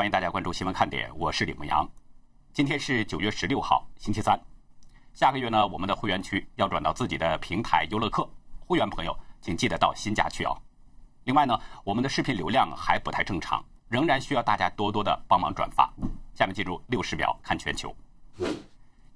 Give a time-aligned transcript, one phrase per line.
[0.00, 1.86] 欢迎大家关注新闻看点，我是李梦阳。
[2.54, 4.40] 今天是九月十六号，星期三。
[5.12, 8.26] 下个月呢，我们的会员区要转到自己的平台优乐客，
[8.66, 10.56] 会员朋友请记得到新家去哦。
[11.24, 15.92] 另外呢，我们的视频流量还不太正常，仍然需要大家多多的帮忙转发。
[16.32, 17.94] 下面进入六十秒看全球。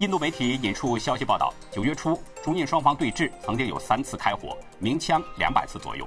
[0.01, 6.07] 印度媒体引述消息报道，九月初中印双方对峙曾经有三次开火，鸣枪两百次左右。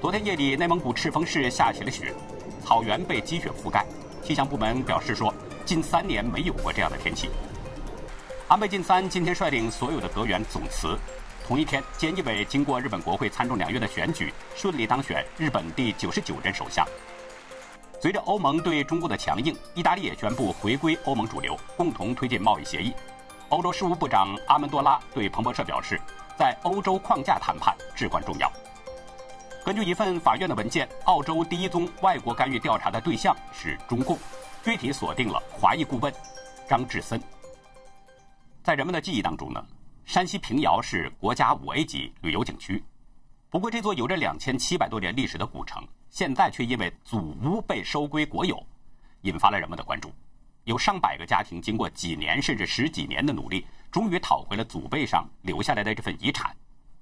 [0.00, 2.12] 昨天夜里，内蒙古赤峰市下起了雪。
[2.60, 3.84] 草原被积雪覆盖，
[4.22, 5.32] 气象部门表示说，
[5.64, 7.30] 近三年没有过这样的天气。
[8.48, 10.98] 安倍晋三今天率领所有的阁员总辞。
[11.46, 16.86] 同一天，菅义伟经过日本国会参众两院的选举，顺利当选日本第九十九任首相。
[18.00, 22.94] 随着欧盟对中国的强硬，意大利也宣布回归欧盟主流，共同推进贸易协议。
[23.48, 26.00] 欧洲事务部长阿门多拉对彭博社表示，
[26.38, 28.50] 在欧洲框架谈判至关重要。
[29.62, 34.18] 根据一份法院的文件，澳洲第一宗外国干预调查的对象是中共，
[34.64, 36.12] 具体锁定了华裔顾问
[36.66, 37.20] 张志森。
[38.62, 39.62] 在人们的记忆当中呢，
[40.06, 42.82] 山西平遥是国家五 A 级旅游景区。
[43.50, 48.64] 不过，这座有着两千七百多年历史的古城，现在却因为祖屋被收归国有，
[49.22, 50.10] 引发了人们的关注。
[50.64, 56.56] 有上百个家庭经过几年甚至十几年的努力，终于讨回了祖辈上留下来的这份遗产，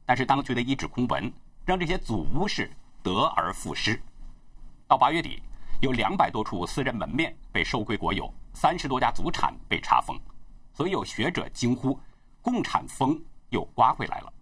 [0.05, 1.33] 但是当局的一纸空文。
[1.69, 2.71] 让这些祖屋是
[3.03, 4.01] 得而复失。
[4.87, 5.43] 到八月底，
[5.83, 10.19] 有两百多处私人门面被收归国有，三十多家祖产被查封，
[10.73, 12.01] 所以有学者惊呼
[12.41, 14.33] ：“共产风又刮回来了。”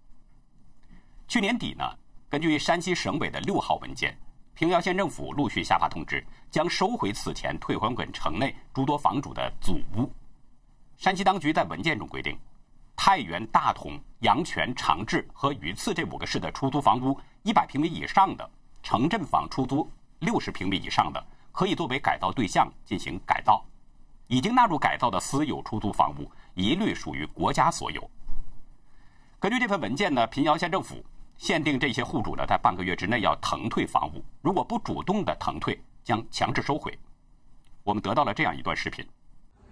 [1.26, 1.84] 去年底呢，
[2.28, 4.16] 根据山西省委的六号文件，
[4.54, 10.08] 平遥县政府陆续下发通知，将收回此前退还给城内诸多房主的祖屋。
[10.96, 12.38] 山西当局在文件中规定。
[12.96, 18.50] 太原、大同、阳泉、长治和榆次这五个市的出租房屋，一百平米以上的
[18.82, 19.88] 城镇房出租
[20.20, 23.64] 六十平米以上的，可以作为改造对象进行改造。
[24.28, 28.10] 已经纳入改造的私有出租房屋，一律属于国家所有。
[29.38, 31.04] 根据这份文件呢，平遥县政府
[31.36, 36.98] 限定这些户主呢，在半个月之内要腾退房屋，如果不主动的腾退，将强制收回。
[37.84, 39.06] 我们得到了这样一段视频。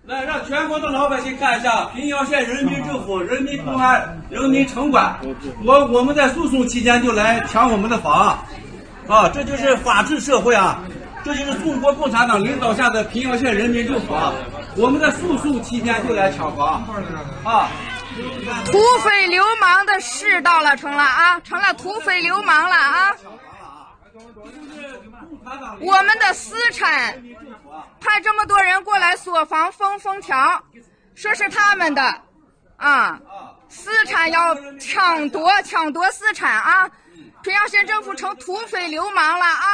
[0.07, 5.19] 来，让全国的老百姓看一下平遥县人民政府、人民公安、人民城管，
[5.65, 8.39] 我我们在诉讼期间就来抢我们的房，
[9.09, 10.79] 啊，这就是法治社会啊，
[11.25, 14.31] 这就是中国共产党领导下的平遥县人民政府，啊，
[14.77, 16.83] 我们在诉讼期间就来抢房，
[17.43, 17.71] 啊，
[18.67, 23.11] 土匪流氓的世到了，成了啊，成了土匪流氓了啊，
[25.81, 27.23] 我们的私产。
[28.01, 30.63] 派这么多人过来锁房封封条，
[31.15, 32.23] 说是他们的，
[32.77, 33.21] 啊，
[33.69, 36.89] 私产要抢夺抢夺私产啊！
[37.43, 39.67] 平遥县政府成土匪流氓了啊！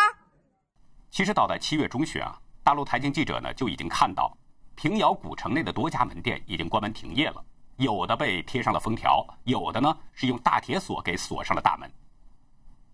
[1.10, 4.36] 其实早在七月中旬啊，大陆财经记者呢就已经看到，
[4.74, 7.44] 平遥古城内的多家门店已经关门停业了，
[7.76, 11.90] 有的被贴上了封条，有的呢是用大铁锁给锁上了大门。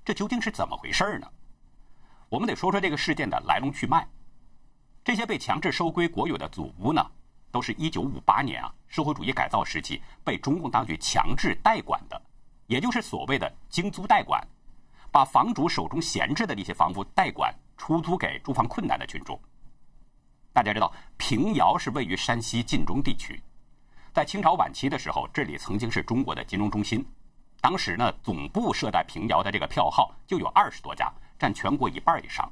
[0.04, 1.28] 这究竟是怎么回事呢？
[2.28, 4.06] 我们得说说这个事件的来龙去脉。
[5.04, 7.04] 这些被强制收归国有的祖屋呢，
[7.52, 12.20] 都是一九五八年啊社会主义改造时期被中共当局强制代管的，
[12.66, 14.44] 也就是所谓的经租代管，
[15.12, 19.38] 把房主手中闲置的那些房屋代管出租给住房困难的群众。
[20.52, 23.40] 大家知道，平遥是位于山西晋中地区，
[24.12, 27.06] 在清朝晚期的时候，这里曾经是中国的金融中心，
[27.60, 32.50] 当时呢总部设在平遥的这个票号就有二十多家，占全国一半以上，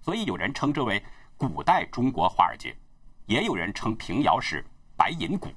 [0.00, 1.02] 所以有人称之为。
[1.38, 2.74] 古代中国华尔街，
[3.26, 4.64] 也有人称平遥是
[4.96, 5.50] 白银谷。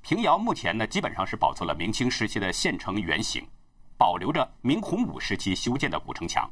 [0.00, 3.46] 平遥目前呢，基本上是保存了明清时期的县城原型，
[3.98, 6.50] 保留着明洪武时期修建的古城墙，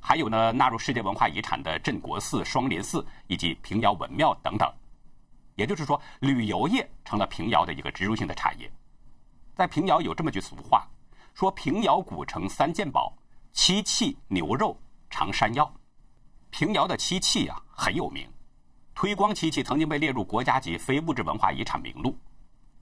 [0.00, 4.66] 还有呢纳入世界文化遗产的镇国寺、双林寺以及平遥文庙等等。
[5.56, 8.72] 也就是说，旅游业成了平遥的一个植入性的产业。
[9.54, 10.88] 在平遥有这么句俗话，
[11.34, 13.14] 说平遥古城三件宝：
[13.54, 14.76] 漆器、牛肉、
[15.08, 15.72] 长山药。
[16.50, 18.28] 平遥的漆器啊很有名，
[18.94, 22.18] 推光漆器曾经被列入国家级非物质文化遗产名录。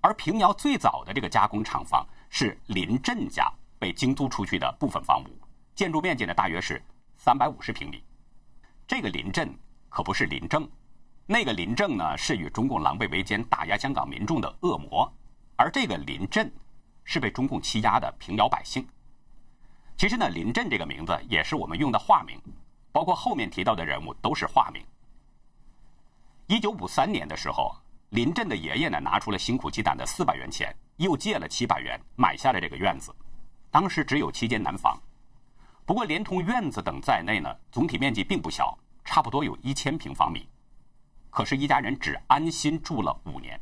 [0.00, 5.28] 而平遥最早的这个加工厂房是林振家被精租出去的部分房屋，
[5.74, 6.82] 建筑面积呢大约是
[7.16, 8.02] 三百五十平米。
[8.88, 9.54] 这个林振
[9.90, 10.66] 可不是林正，
[11.26, 15.12] 那个林正呢是与中共狼狈为奸、打压香港民众的恶魔，
[15.54, 16.50] 而这个林振
[17.04, 18.88] 是被中共欺压的平遥百姓。
[19.96, 22.40] 其实呢，林震这个名字也是我们用的化名。
[22.94, 24.84] 包括后面提到的人物都是化名。
[26.46, 27.74] 一九五三年的时候，
[28.10, 33.10] 林震的爷爷呢拿出了辛苦积攒的四百元钱，又借了七百元买下了这个院子。
[33.70, 35.00] 当时只有七间南房，
[35.86, 40.46] 不过连同院子等在内呢，总体面积并不小，差不多有一千平方米。
[41.30, 43.58] 可是，一家人只安心住了五年。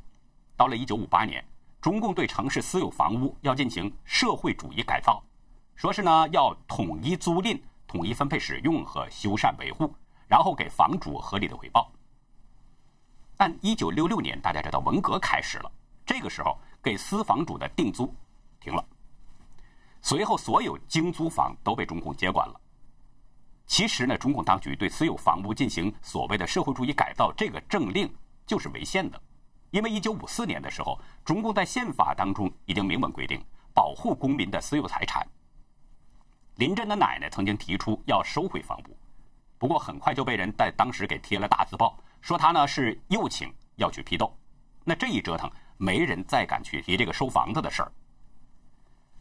[0.56, 1.44] 到了一九五八年，
[1.80, 5.22] 中共对城市私有房屋要进行社会主义改造，
[5.80, 9.90] 说是呢要统一租赁、统一分配使用和修缮维护，
[10.28, 11.90] 然后给房主合理的回报。
[13.34, 15.72] 但一九六六年，大家知道文革开始了，
[16.04, 18.14] 这个时候给私房主的定租
[18.60, 18.84] 停了。
[20.02, 22.60] 随后，所有精租房都被中共接管了。
[23.64, 28.14] 其实呢，中共当局对私有房屋进行所谓的社会主义改造，这个政令
[28.46, 29.18] 就是违宪的。
[29.70, 33.42] 因为一九五四年的时候，中共在宪法当中已经明文规定
[33.72, 35.26] 保护公民的私有财产。
[36.60, 38.94] 林震的奶奶曾经提出要收回房屋，
[39.56, 41.98] 不过很快就被人在当时给贴了大字报。
[42.20, 44.38] 说他呢是右倾要去批斗，
[44.84, 47.90] 那这一折腾，没人再敢去提这个收房子的事儿。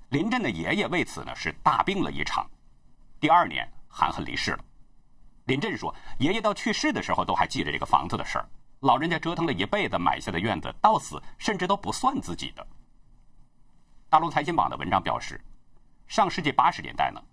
[0.10, 2.46] 林震的爷爷为此呢是大病了一场，
[3.22, 4.60] 第二年含恨离世了。
[5.46, 8.50] 林震说，爷爷到去世的时候都还记着这个房子的事儿，
[8.82, 12.68] 老人家折腾了一辈子买下的院子，到死甚至都不算自己的。
[14.10, 15.40] 大陆财经网的文章表示，
[16.06, 17.24] 上世纪八十年代呢，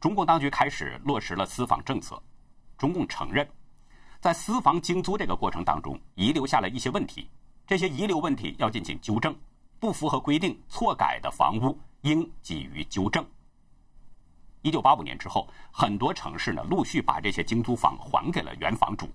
[0.00, 2.20] 中共当局开始落实了私房政策，
[2.78, 3.46] 中共承认。
[4.18, 7.28] 在私房精租这个过程当中，遗留下了一些问题，
[7.66, 9.36] 这些遗留问题要进行纠正，
[9.78, 13.24] 不符合规定、错改的房屋应给予纠正。
[14.62, 19.08] 一九八五年之后，很多城市呢陆续把这些精租房还给了原房主，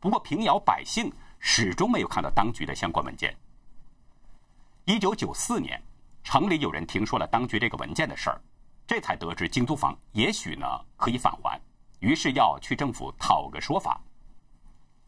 [0.00, 3.34] 不过平遥百姓始终没有看到当局的相关文件。
[4.84, 5.82] 一九九四年，
[6.22, 8.40] 城里有人听说了当局这个文件的事儿，
[8.92, 10.66] 这才得知精租房也许呢
[10.98, 11.58] 可以返还。
[12.00, 13.98] 于是要去政府讨个说法。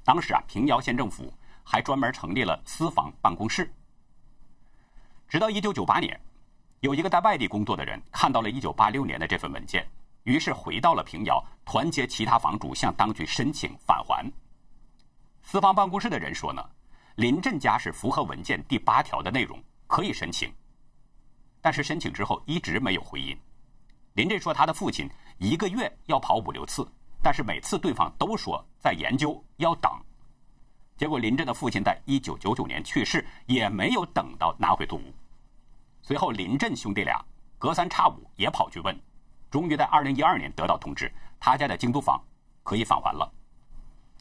[0.03, 1.31] 当时啊，平遥县政府
[1.63, 3.71] 还专门成立了私房办公室。
[5.29, 6.19] 直到一九九八年，
[6.81, 9.87] 有一个在外地工作的人看到了一九八六年的这份文件，
[10.23, 14.25] 于是回到了平遥，团结其他房主向当局申请返还。
[15.43, 16.67] 私房办公室的人说呢，
[17.17, 20.51] 林振家是符合文件第八条的内容，可以申请。
[21.61, 23.39] 但是申请之后一直没有回音。
[24.15, 25.11] 林振说他的父亲。
[25.39, 26.87] 一个月要跑五六次，
[27.21, 29.91] 但是每次对方都说在研究，要等。
[30.97, 35.13] 结果林震的父亲在一九九九年去世，也没有等到拿回租屋。
[36.03, 37.21] 随后林震兄弟俩
[37.59, 38.97] 隔三差五也跑去问，
[39.51, 42.23] 终于在二零一二年得到通知，他家的精租房
[42.63, 43.29] 可以返还了。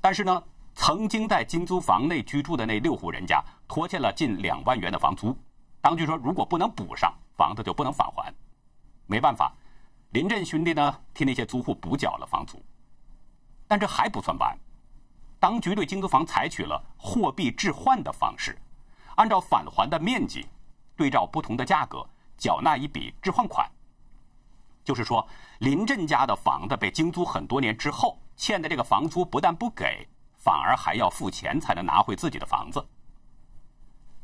[0.01, 0.43] 但是呢，
[0.73, 5.37] 曾经在精租房内居住的那六户人家拖欠了近两万元的房租，
[5.79, 8.33] 当局说如果不能补上，房子就不能返还。
[9.05, 9.53] 没办法。
[10.13, 12.63] 林振兄弟呢，替那些租户补缴了房租，
[13.67, 14.55] 但这还不算完，
[15.39, 18.55] 当局对精租房采取了货币置换的方式，
[19.15, 20.45] 按照返还的面积，
[20.95, 22.07] 对照不同的价格，
[22.37, 23.67] 缴纳一笔置换款。
[24.83, 25.27] 就是说，
[25.61, 30.07] 林振家的房子被精租很多年之后，欠的这个房租不但不给，
[30.37, 32.85] 反而还要付钱才能拿回自己的房子。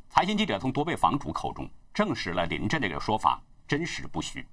[0.07, 4.45] 财新记者从多位房主口中证实了林振这个说法真实不虚。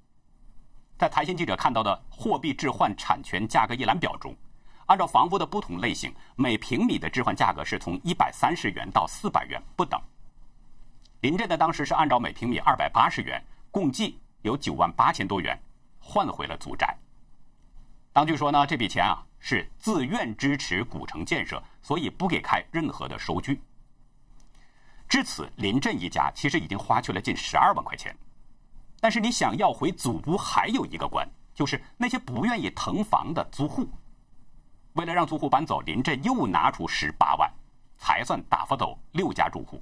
[0.99, 4.35] 在台新记者看到的货币置换产权价格一览表中，
[4.87, 10.01] 按照房屋的不同类型，每平米的置换价格是从一百三十元到四百元不等。
[11.21, 15.59] 林振的当时是按照每平米二百八十元，共计有九万八千多元
[15.99, 16.97] 换回了祖宅。
[18.13, 23.61] 当局说呢，这笔钱啊是自愿支持古城建设，所以不给开任何的收据。
[25.09, 28.17] 至此，林振一家其实已经花去了近十二万块钱。
[29.07, 33.89] 但是你想要回祖屋，还有一个关，就是那些不愿意腾房的租户。
[34.95, 37.49] 为了让租户搬走，林振又拿出十八万，
[37.97, 39.81] 才算打发走六家住户。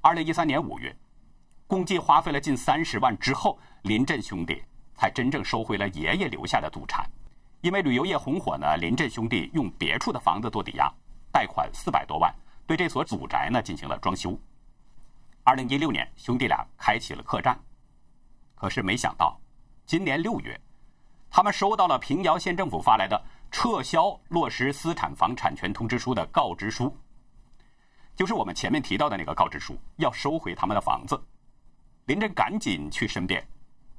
[0.00, 0.96] 二零一三年五月，
[1.66, 4.62] 共计花费了近三十万之后，林振兄弟
[4.94, 7.04] 才真正收回了爷爷留下的祖产。
[7.62, 10.88] 因为旅游业红火呢，林振兄弟用别处的房子做抵押，
[11.32, 12.32] 贷款四百多万，
[12.64, 14.38] 对这所祖宅呢进行了装修。
[15.42, 17.58] 二零一六年，兄弟俩开启了客栈。
[18.62, 19.36] 可是没想到，
[19.86, 20.56] 今年六月，
[21.28, 26.96] 他们收到了平遥县政府发来的撤销落实私产房产权通知书的告知书，
[28.14, 31.20] 就是我们前面提到的那个告知书，要收回他们的房子。
[32.04, 33.44] 林震赶紧去申辩，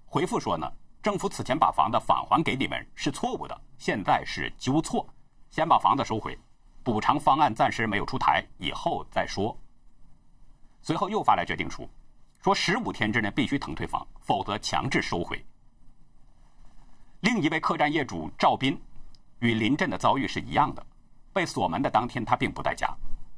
[0.06, 0.66] 回复说呢，
[1.02, 5.06] 政府此前把房子返还给你们是错误的，现在是纠错，
[5.50, 6.40] 先把房子收回，
[6.84, 9.54] 补偿方案暂时没有出台，以后再说。
[10.82, 11.86] 随后又发来决定书。
[12.44, 15.42] 说十五天之内必须腾退房，否则强制收回。
[17.22, 18.78] 另一位客栈业主赵斌，
[19.40, 20.86] 与林震的遭遇是一样的，
[21.32, 22.94] 被锁门的当天他并不在家，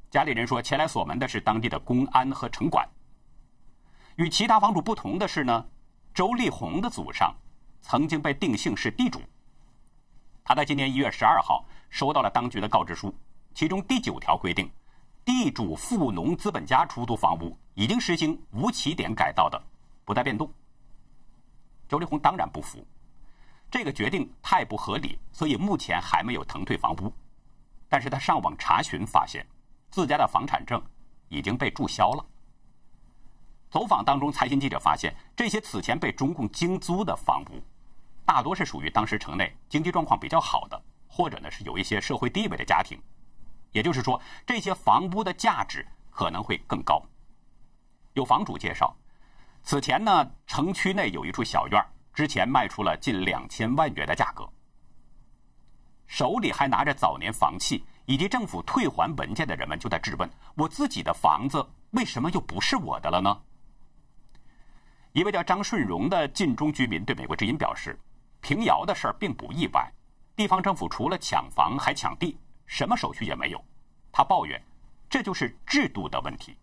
[0.10, 2.84] 家里人说前来锁门的是当地的公安和城管。
[4.16, 5.64] 与其他房主不同的是呢，
[6.12, 7.32] 周丽红的祖上
[7.84, 9.22] 曾经被定性是地主。
[10.44, 13.16] 他在今年一月十二号收到了当局的告知书，
[13.54, 14.68] 其中第九条规定，
[15.26, 19.60] 地主富农资本家出租房屋已经实行无起点改造的，
[20.06, 20.48] 不再变动。
[21.90, 22.86] 周立红当然不服，
[23.72, 27.12] 这个决定太不合理，所以目前还没有腾退房屋。
[27.90, 29.44] 但是他上网查询发现，
[29.90, 30.80] 自家的房产证
[31.30, 32.24] 已经被注销了。
[33.72, 37.62] 走访当中，财经记者发现，这些此前被中共精租的房屋。
[38.26, 43.00] 大多是属于当时城内经济状况比较好的，或者呢是有一些社会地位的家庭，
[43.76, 47.04] 也就是说，这些房屋的价值可能会更高。
[48.14, 48.96] 有房主介绍，
[49.64, 54.48] 此前呢城区内有一处小院，之前卖出了近两千万元的价格，
[56.08, 63.42] 手里还拿着早年房契以及政府退还文件的人们就在质问：我自己的房子为什么又不是我的了呢？
[65.12, 68.00] 一位叫张顺荣的晋中居民对美国之音表示。
[68.42, 69.92] 平遥的事儿并不意外，
[70.36, 73.64] 地方政府除了抢房还抢地，什么手续也没有。
[74.12, 74.62] 他抱怨，
[75.10, 76.58] 这就是制度的问题。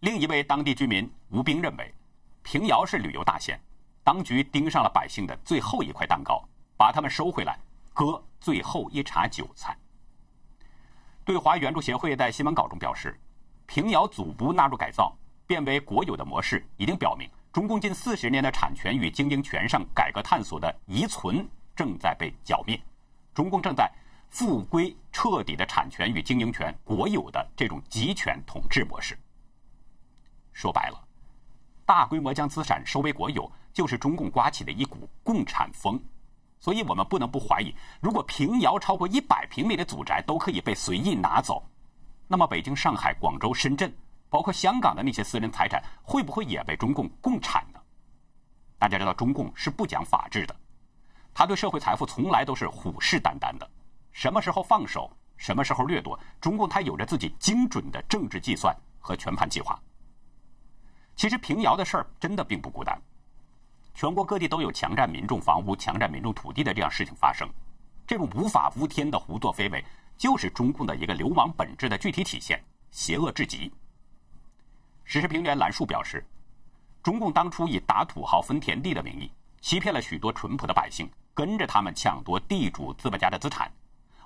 [0.00, 1.92] 另一位当地居民吴兵认为，
[2.42, 3.60] 平遥是旅游大县，
[4.04, 6.42] 当局盯上了百姓的最后一块蛋糕，
[6.76, 7.58] 把他们收回来，
[7.92, 9.76] 割最后一茬韭菜。
[11.24, 13.18] 对华援助协会在新闻稿中表示，
[13.66, 15.14] 平遥祖屋纳入改造
[15.46, 17.28] 变为国有的模式，已经表明。
[17.52, 22.80] 中共近四十年的产权与经营权上改革探索的遗存正在被剿灭，
[23.34, 23.90] 中共正在
[24.30, 29.18] 复归彻底的产权与经营权国有的这种集权统治模式。
[30.52, 31.00] 说白了，
[31.84, 36.00] 大规模将资产收为国有，就是中共刮起的一股共产风。
[36.60, 41.62] 所以我们不能不怀疑，如果平遥超过一百平米的祖宅都可以被随意拿走，
[42.26, 43.92] 那么北京、上海、广州、深圳。
[44.30, 47.80] 包括香港的那些私人财产，会不会也被中共共产呢？
[48.78, 50.54] 大家知道，中共是不讲法治的，
[51.32, 53.66] 他对社会财富从来都是虎视眈眈的。
[54.12, 59.78] 什么时候放手，什么时候掠夺，中共他有着自己精准的政治计算和全盘计划。
[61.14, 63.00] 其实平遥的事儿真的并不孤单，
[63.94, 67.48] 全国各地都有强占民众房屋、强占民众土地的这样事情发生。
[68.06, 69.84] 这种无法无天的胡作非为，
[70.16, 73.70] 就是中共的一个流氓本质的具体体现，邪恶至极。
[75.04, 76.24] 时事评论员兰树表示，
[77.02, 83.70] 中共当初以打土豪分田地的名义，欺骗了许多淳朴的百姓，跟着他们抢夺地主资本家的资产，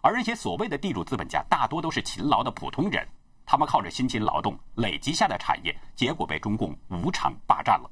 [0.02, 3.08] 而那些所谓的地主资本家大多都是勤劳的普通人，
[3.46, 7.90] 他们靠着辛勤劳动累积下的产业，结果被中共无偿霸占了。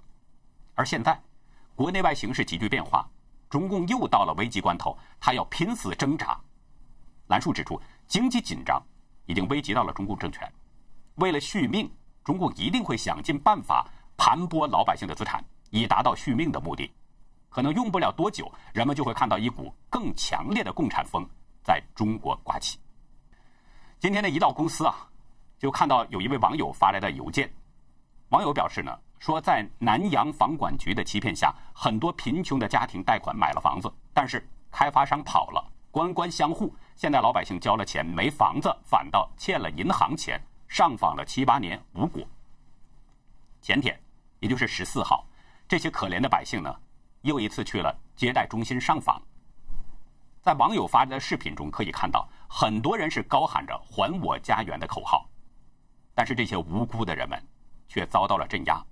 [0.74, 1.18] 而现在，
[1.74, 3.08] 国内外形势急剧变化，
[3.48, 6.38] 中共又到了危急关头，他要拼死挣扎。
[7.28, 8.82] 兰树指出，经济紧张
[9.24, 10.46] 已经危及到了中共政权，
[11.14, 11.90] 为了续命。
[12.22, 13.84] 中共一定会想尽办法
[14.16, 16.92] 盘剥老百姓的资产，以达到续命的目的。
[17.48, 21.26] 可能用不了多久，人们就会看到一股更强烈的共产风
[21.70, 22.80] 在中国刮起。
[24.00, 25.08] 今天呢一到公司啊，
[25.56, 27.48] 就看到有一位网友发来的邮件。
[28.30, 40.42] 网友表示呢，说在南阳房管局的欺骗下，很多贫穷的家庭贷款买了房子，但是开发商跑了，官官相护，现在老百姓交了钱没房子，反倒欠了银行钱。
[40.66, 42.26] 上访了七八年无果。
[43.62, 43.96] 前天，
[44.40, 45.24] 也就是十四号，
[45.68, 46.76] 这些可怜的百姓呢，
[47.22, 49.22] 又一次去了接待中心上访。
[50.42, 55.28] 在网友发的视频中可以看到，很多人是高喊着“还我家园”的口号，
[56.14, 57.38] 但是这些无辜的人们
[57.88, 58.82] 却遭到了镇压。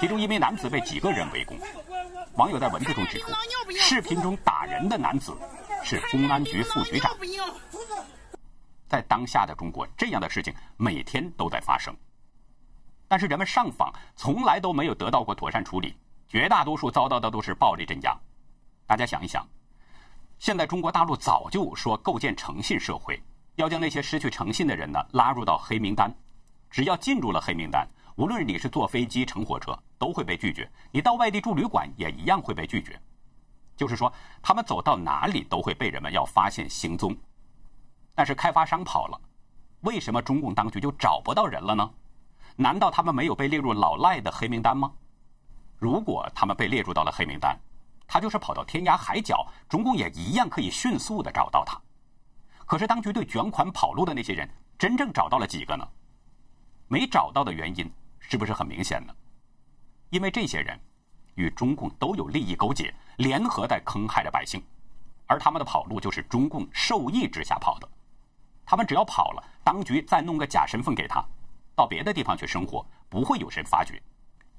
[0.00, 1.56] 其中一名男子被几个人围攻。
[2.34, 3.30] 网友在文字中指出，
[3.76, 5.32] 视频中打人的男子
[5.84, 7.16] 是公安局副局长。
[8.88, 11.94] 在当下的中国，这样的事情每天都在发生，
[13.06, 15.96] 但是人们上访从来都没有得到过妥善处理，
[16.28, 18.16] 绝大多数遭到的都是暴力镇压。
[18.88, 19.46] 大家想一想，
[20.44, 23.18] 现在中国大陆早就说构建诚信社会，
[23.54, 26.14] 要将那些失去诚信的人呢拉入到黑名单，
[26.68, 33.00] 只要进入了黑名单，无论你是坐飞机乘火车都会被拒绝，你到外地住旅馆也一样会被拒绝。
[33.74, 37.16] 就是说，他们走到哪里都会被人们要发现行踪。
[38.14, 39.18] 但是开发商跑了，
[39.80, 41.90] 为什么中共当局就找不到人了呢？
[42.56, 44.92] 难道他们没有被列入老赖的黑名单吗？
[45.78, 47.58] 如果他们被列入到了黑名单，
[48.06, 51.80] 他就是跑到天涯海角，中共也一样可以迅速的找到他。
[52.66, 55.86] 可是当局对卷款跑路的那些人，真正找到了几个呢？
[56.88, 59.14] 没找到的原因是不是很明显呢？
[60.10, 60.78] 因为这些人
[61.34, 64.62] 与中共都有利益勾结，联合在坑害着百姓，
[65.26, 67.88] 而他们的跑路就是中共授意之下跑的。
[68.64, 71.22] 他们只要跑了，当局再弄个假身份给他，
[71.74, 74.00] 到别的地方去生活，不会有谁发觉。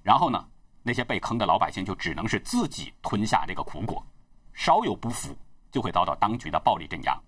[0.04, 0.46] 然后呢，
[0.88, 4.06] 那些被坑的老百姓就只能是自己吞下这个苦果，
[4.54, 5.36] 稍有不服
[5.72, 7.20] 就会遭到当局的暴力镇压。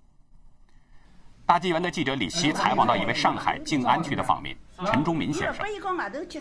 [1.43, 5.65] 大纪元的记者李希采访到一位上海静安区的访民陈忠民先生，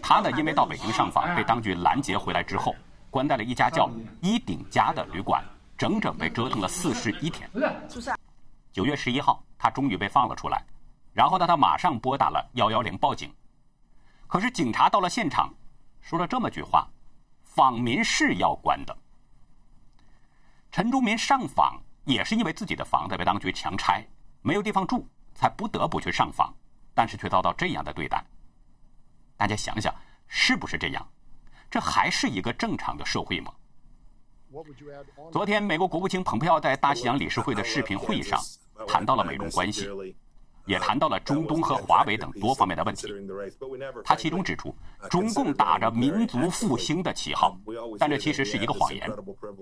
[0.02, 2.76] 他呢因为到北京上访被当局拦截回来之后，
[3.08, 3.88] 关在了一家叫
[4.20, 5.42] 一顶家的旅馆，
[5.78, 7.48] 整整被折腾了四十一天。
[8.72, 10.62] 九月十一号，他终于被放了出来，
[11.14, 13.32] 然后呢，他马上拨打了幺幺零报警。
[14.26, 15.54] 可是警察到了现场，
[16.02, 16.86] 说了这么句话
[17.56, 18.94] ：“访民是要关的。”
[20.70, 24.06] 陈忠民上访也是因为自己的房子被当局强拆。
[24.42, 26.54] 没有地方住，才不得不去上访，
[26.94, 28.22] 但是却遭到这样的对待。
[29.36, 29.92] 大家想想，
[30.28, 31.08] 是不是这样？
[31.68, 33.52] 这还是一个正常的社会吗？
[35.32, 38.38] 昨天，美国国务卿蓬佩奥在大西洋理事会的视频会议上
[38.86, 39.88] 谈到了美中关系，
[40.66, 43.06] 也谈到了中东和华为等多方面的问题。
[44.04, 44.74] 他其中指出，
[45.08, 47.56] 中共打着民族复兴的旗号，
[47.98, 49.10] 但这其实是一个谎言，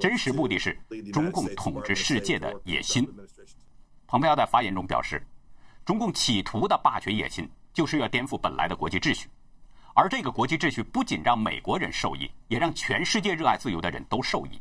[0.00, 0.76] 真实目的是
[1.12, 3.08] 中共统治世界的野心。
[4.06, 5.24] 蓬佩奥在发言中表示，
[5.84, 9.28] 中共企图的霸权野心就是要颠覆本来的国际秩序，
[9.94, 14.60] 而这个国际秩序不仅让美国人受益，也让全世界热爱自由的人都受益。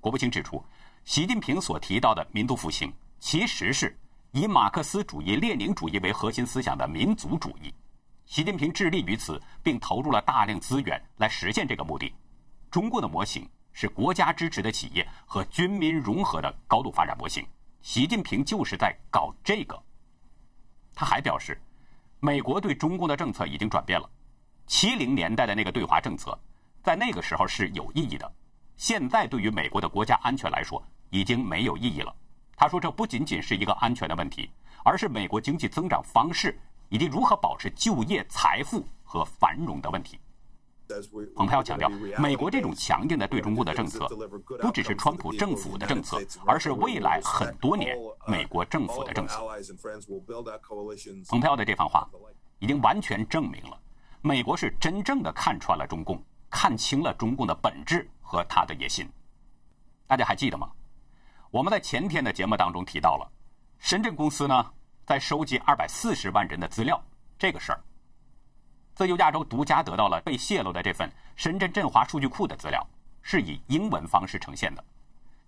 [0.00, 0.62] 国务卿指出，
[1.04, 3.96] 习近平所提到的民族复兴，其实是
[4.34, 7.72] 以马克思主义、列宁主义为核心思想的民族主义。
[8.26, 12.12] 习近平致力于此，并投入了大量资源来实现这个目的。
[12.68, 17.46] 中国的模型是国家支持的企业和军民融合的高度发展模型。
[17.80, 19.80] 习近平就是在搞这个。
[20.96, 21.56] 他还表示，
[22.18, 24.10] 美国对中共的政策已经转变了。
[24.66, 26.36] 七零年代的那个对华政策，
[26.82, 28.34] 在那个时候是有意义的，
[28.76, 32.12] 现在对于美国的国家安全来说已经没有意义了。
[32.56, 34.50] 他说，这不仅仅是一个安全的问题，
[34.84, 36.58] 而是美国经济增长方式
[36.88, 40.18] 以及如何保持就业、财富和繁荣的问题。
[41.34, 44.06] 蓬佩奥强调，美国这种强硬的对中共的政策，
[44.60, 49.40] 不只是川普政府的政策，而是未来很多年美国政府的政策。
[51.30, 52.06] 蓬佩奥的这番话，
[52.58, 53.80] 已经完全证明了，
[54.20, 59.08] 美国是真正的看穿了中共，看清了中共的本质和他的野心。
[60.06, 60.70] 大家还记得吗？
[61.54, 63.30] 我们在前天的节目当中提到了，
[63.78, 64.72] 深圳公司呢
[65.06, 67.00] 在收集二百四十万人的资料
[67.38, 67.80] 这个事儿。
[68.96, 72.84] 自由亚洲独家得到了被泄露的这份深圳振华数据库的资料，
[73.22, 74.84] 是以英文方式呈现的，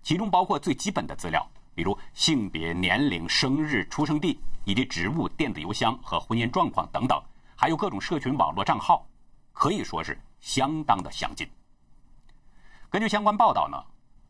[0.00, 7.20] 其中包括最基本的资料，比如性别、年龄、生日、出生地以及职务、电子邮箱和婚姻状况等等，
[7.56, 9.04] 还有各种社群网络账号，
[9.52, 11.50] 可以说是相当的详尽。
[12.90, 13.76] 根据相关报道呢，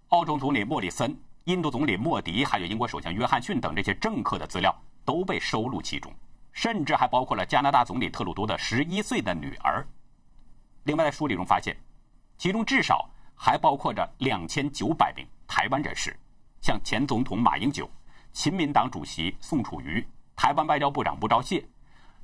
[0.09, 1.15] 澳洲总理莫里森、
[1.47, 6.13] 印度总理莫迪，还有英国首相约翰逊等这些政客的资料都被收录其中。
[6.53, 9.87] 甚至还包括了加拿大总理特鲁多的十一岁的女儿。
[10.85, 11.77] 另外，在梳理中发现，
[12.37, 16.19] 其中至少还包括着两千九百名台湾人士，
[16.63, 17.89] 像前总统马英九、
[18.33, 20.05] 亲民党主席宋楚瑜、
[20.35, 21.63] 台湾外交部长吴钊燮、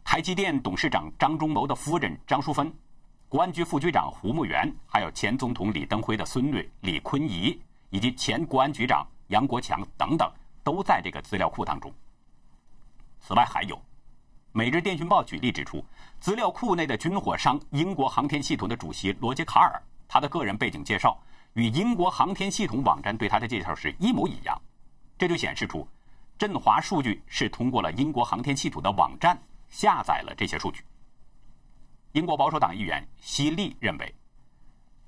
[0.02, 2.74] 台积电董事长张忠谋的夫人张淑芬、
[3.28, 7.60] 国安局副局长胡慕元，还有前总统李登辉的孙女李坤仪，
[7.92, 10.28] 以及前国安局长杨国强等等，
[10.64, 11.92] 都在这个资料库当中。
[13.20, 13.76] 此外，还有。
[14.54, 15.84] 《每日电讯报》举例指出，
[16.18, 21.18] 资料库内的军火商英国航天系统的主席罗杰·卡尔，他的个人背景介绍
[21.52, 24.60] 与英国航天系统网站对他的介绍是一模一样。
[25.18, 25.86] 这就显示出，
[26.38, 30.82] 振华数据是通过了英国航天系统的网站下载了这些数据。
[32.12, 34.14] 英国保守党议员希利认为，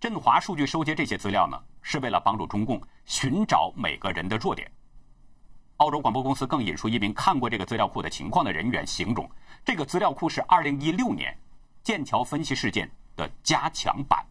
[0.00, 4.68] 振华数据收集这些资料呢，是为了帮助中共寻找每个人的弱点。
[5.76, 9.30] 澳洲广播公司更引述一名看过这个资料库的情况的人员形容，
[9.64, 11.36] 这个资料库是2016年
[11.82, 14.24] 剑桥分析事件的加强版。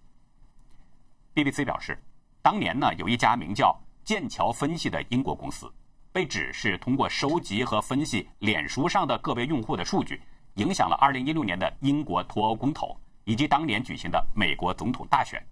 [1.35, 2.01] BBC 表示，
[2.41, 5.71] 当年呢有一家名叫剑桥分析的英国公司，
[6.11, 10.21] 被指是通过收集和分析脸书上的个别用户的数据，
[10.55, 15.45] 影响了2016年的英国脱欧公投以及当年举行的美国总统大选。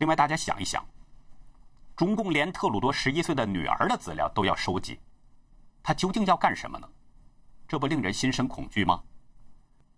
[0.00, 0.82] 另外，大家想一想。
[1.94, 4.98] 中共连特鲁多十一岁的女儿的资料都要收集，
[5.82, 6.88] 他究竟要干什么呢？
[7.68, 9.02] 这不令人心生恐惧吗？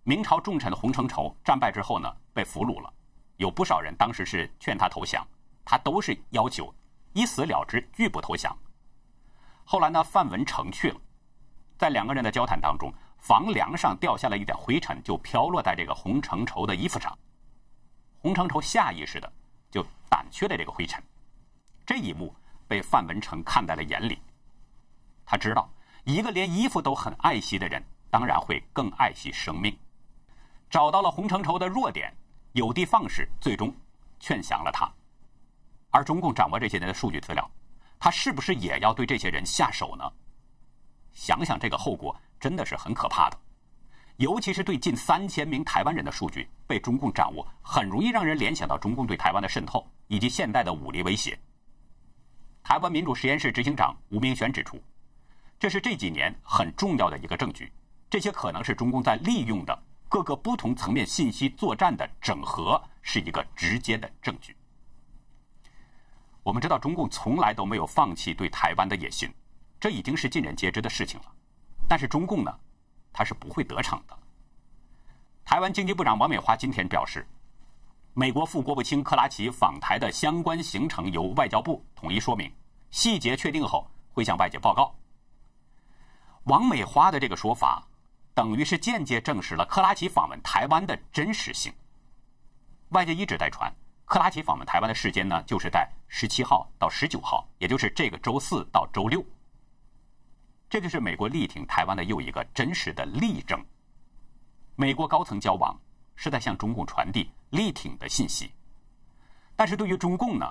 [0.02, 2.92] 明朝重臣洪承畴战败之后呢，被俘虏了，
[3.36, 5.24] 有不少人当时是劝他投降，
[5.64, 6.74] 他都是要求
[7.12, 8.52] 一死了之，拒不投降。
[9.64, 11.00] 后来呢，范文成去了，
[11.78, 17.16] 在两个人的交谈当中，房梁上掉下了一点灰尘，就飘落在这个洪承畴的衣服上，
[18.18, 19.32] 洪承畴下意识的
[20.12, 21.02] 胆怯的这个灰尘。
[21.86, 22.36] 这一幕
[22.68, 24.20] 被范文成看在了眼里。
[25.24, 25.72] 他知道，
[26.04, 29.74] 一个连衣服都很爱惜的人，当然会更爱惜生命。
[30.68, 32.14] 找到了洪承畴的弱点，
[32.52, 33.74] 有的放矢，最终
[34.20, 34.86] 劝降了他。
[35.90, 37.50] 而中共掌握这些人的数据资料，
[37.98, 40.04] 他是不是也要对这些人下手呢？
[41.14, 43.38] 想想这个后果，真的是很可怕的。
[44.16, 51.38] 尤其是对近三千名台湾人的数据被中共掌握，很容易让人联想到中共对台湾的渗透以及现代的武力威胁。
[52.62, 54.80] 台湾民主实验室执行长吴明轩指出，
[55.58, 57.72] 这是这几年很重要的一个证据。
[58.08, 64.54] 这些可能是中共在利用的各个不同层面信息作战的整合，是一个直接的证据。
[66.42, 69.32] 我们知道，中共从来都没有放弃对台湾的野心，
[69.80, 71.26] 这已经是尽人皆知的事情了。
[71.88, 72.54] 但是中共呢，
[73.12, 74.18] 他是不会得逞的。
[75.44, 77.26] 台湾经济部长王美花今天表示，
[78.14, 82.52] 美国副国务卿克拉奇访台的相关行程由外交部统一说明，
[82.90, 84.94] 细节确定后会向外界报告。
[86.44, 87.86] 王美花的这个说法。
[88.34, 91.70] 等于是间接证实了克拉奇访问台湾的真实性。
[92.88, 93.70] 外界一直在传，
[94.06, 99.22] 克拉奇访问台湾的时间呢，就是在十七号到十九号，也就是这个周四到周六。
[100.72, 103.62] 这就是美国力挺台湾的又一个真实的例证。
[104.74, 105.78] 美国高层交往
[106.16, 108.50] 是在向中共传递力挺的信息，
[109.54, 110.46] 但是对于中共呢，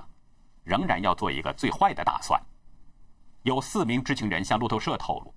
[0.63, 2.39] 仍然要做一个最坏的打算。
[3.41, 5.33] 有四名知情人向路透社透露。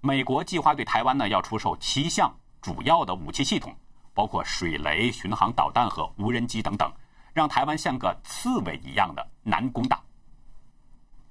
[0.00, 3.74] 美国计划对台湾呢要出售七项主要的武器系统，
[4.14, 6.88] 包括水雷、巡航导弹和无人机等等，
[7.34, 10.00] 让台湾像个刺猬一样的难攻打。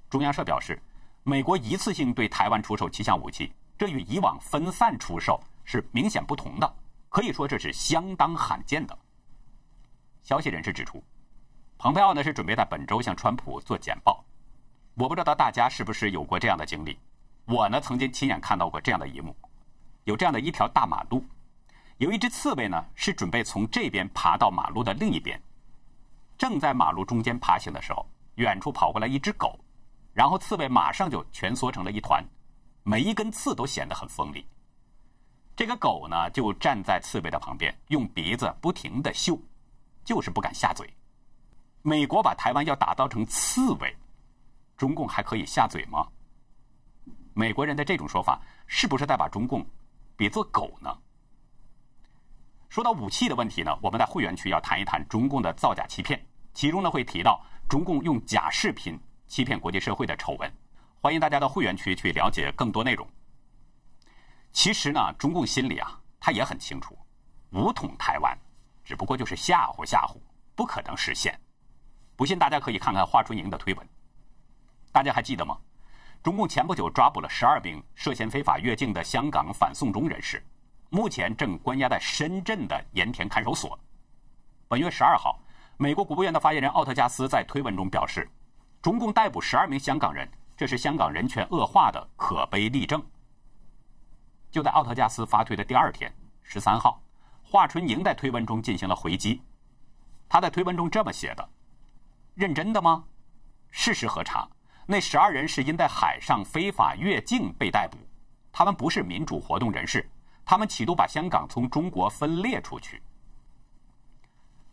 [0.09, 0.81] 中央社表示，
[1.23, 6.75] 美国一次性对台湾出售七项武器，这与以往分散出售是明显不同的，
[7.09, 8.97] 可以说这是相当罕见的。
[10.23, 11.03] 消息人士指出，
[11.77, 14.23] 蓬佩奥呢是准备在本周向川普做简报，
[14.95, 16.97] 我不知道大家是不是有过这样的经历。
[17.45, 19.35] 我呢，曾经亲眼看到过这样的一幕：
[20.03, 21.25] 有这样的一条大马路，
[21.97, 25.41] 有一只刺猬呢，是准备从这边爬到马路的另一边。
[26.37, 28.05] 正在马路中间爬行的时候，
[28.35, 29.59] 远处跑过来一只狗，
[30.13, 32.23] 然后刺猬马上就蜷缩成了一团，
[32.83, 34.45] 每一根刺都显得很锋利。
[35.55, 39.39] 这个狗呢，就站在刺猬的旁边，用鼻子不停地嗅，
[40.03, 40.91] 就是不敢下嘴。
[41.81, 43.95] 美国把台湾要打造成刺猬，
[44.77, 46.07] 中共还可以下嘴吗？
[47.33, 49.65] 美国人的这种说法，是不是在把中共
[50.17, 50.97] 比作狗呢？
[52.69, 60.51] 说到武器的问题呢，我们在会员区要谈一谈中共的造假欺骗，其中呢会提到中共用假视频欺骗国际社会的丑闻。
[60.99, 63.07] 欢迎大家到会员区去了解更多内容。
[64.51, 66.97] 其实呢，中共心里啊，他也很清楚，
[67.51, 68.37] 武统台湾
[68.83, 70.17] 只不过就是吓唬吓唬，
[70.55, 71.39] 不可能实现。
[72.15, 73.87] 不信大家可以看看华春莹的推文，
[74.91, 75.57] 大家还记得吗？
[76.23, 80.43] 中共前不久抓捕了十二名涉嫌非法越境的香港反送中人士，
[80.89, 83.79] 目前正关押在深圳的盐田看守所。
[84.67, 85.39] 本月十二号，
[85.77, 88.29] 美国国务院的发言人奥特加斯在推文中表示，
[88.81, 93.03] 中共逮捕十二名香港人，这是香港人权恶化的可悲例证。
[94.49, 96.13] 就在奥特加斯发推的第二天，
[96.43, 97.01] 十三号，
[97.43, 99.41] 华春莹在推文中进行了回击。
[100.27, 101.49] 他在推文中这么写的
[102.35, 103.03] ：“认真的吗？
[103.69, 104.47] 事实核查。”
[104.91, 107.97] 那十二人是因在海上非法越境被逮捕，
[108.51, 110.09] 他们不是民主活动人士，
[110.43, 112.99] 他们企图把香港从中国分裂出去。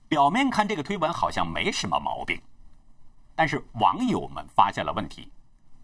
[0.08, 2.40] 表面看这个推文好像没什么毛病，
[3.36, 5.30] 但是网友们发现了问题。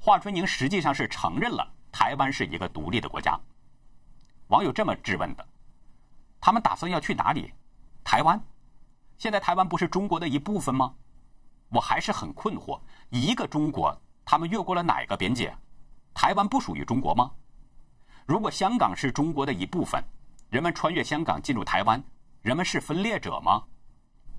[0.00, 3.38] 华春莹实际上是承认了台湾是一个独立的国家。
[4.48, 5.46] 网友这么质问的：
[6.40, 7.52] 他们打算要去哪里？
[8.02, 8.42] 台湾？
[9.16, 10.92] 现在台湾不是中国的一部分吗？
[11.68, 13.96] 我还是很困惑，一个中国。
[14.24, 15.56] 他们越过了哪个边界？
[16.14, 17.30] 台湾不属于中国吗？
[18.26, 20.02] 如果香港是中国的一部分，
[20.48, 22.02] 人们穿越香港进入台湾，
[22.40, 23.62] 人们是分裂者吗？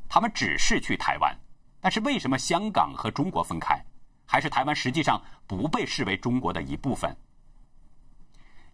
[0.10, 1.36] 他们只是去台湾，
[1.84, 3.78] 但是为什么香港和中国分开？
[4.26, 7.14] 还是台湾实际上不被视为中国的一部分？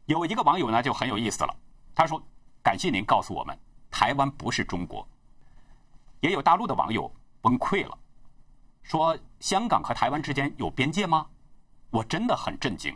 [0.06, 1.56] 有一个网友呢就很有意思了，
[1.96, 2.22] 他说
[2.62, 3.58] ：“感谢您告诉我们，
[3.90, 5.06] 台湾不是中国。”
[6.22, 7.98] 也有大陆的网友崩溃了。
[8.84, 11.26] 说香港和台湾之间有边界吗？
[11.90, 12.96] 我真的很震惊。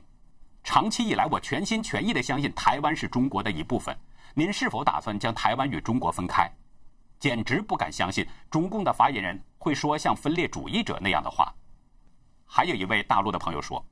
[0.64, 3.98] 长期以来，我全心全意的相信台湾是中国的一部分。
[4.36, 6.48] 您是否打算将台湾与中国分开？
[7.20, 11.50] 简直不敢相信中共的发言人会说像分裂主义者那样的话。
[12.46, 13.84] 还有一位大陆的朋友说，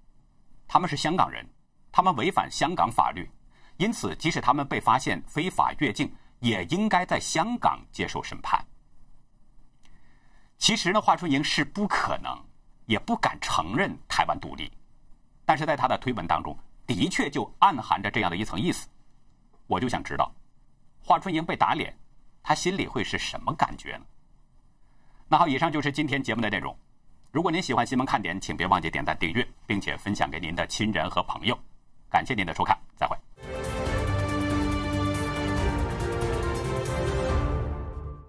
[0.67, 1.47] 他们是香港人，
[1.93, 3.31] 他们违反香港法律，
[3.77, 8.61] 因此即使他们被发现非法越境，也应该在香港接受审判。
[10.57, 12.37] 其实呢，华春莹是不可能，
[12.85, 14.69] 也不敢承认台湾独立，
[15.45, 16.55] 但是在他的推文当中，
[16.85, 18.89] 的确就暗含着这样的一层意思。
[19.67, 20.29] 我就想知道，
[21.01, 21.97] 华春莹被打脸，
[22.43, 24.05] 他心里会是什么感觉呢？
[25.31, 26.75] 那好，以上就是今天节目的内容。
[27.31, 31.57] 如果您喜欢新闻看点，请别忘记点赞、订阅，并且分享给您的亲人和朋友。
[32.09, 33.15] 感谢您的收看，再会。